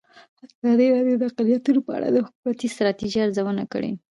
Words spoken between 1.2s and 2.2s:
اقلیتونه په اړه د